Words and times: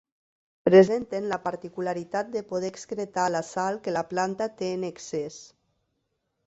Presenten 0.69 1.27
la 1.33 1.37
particularitat 1.43 2.31
de 2.37 2.43
poder 2.53 2.73
excretar 2.75 3.27
la 3.37 3.43
sal 3.53 3.81
que 3.85 3.95
la 3.97 4.05
planta 4.15 4.53
té 4.63 4.73
en 4.79 4.91
excés. 4.93 5.39